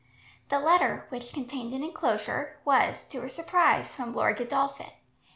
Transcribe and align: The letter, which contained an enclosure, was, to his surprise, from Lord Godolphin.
The 0.49 0.57
letter, 0.59 1.05
which 1.09 1.31
contained 1.31 1.75
an 1.75 1.83
enclosure, 1.83 2.59
was, 2.65 3.03
to 3.03 3.21
his 3.21 3.35
surprise, 3.35 3.93
from 3.93 4.15
Lord 4.15 4.37
Godolphin. 4.37 4.89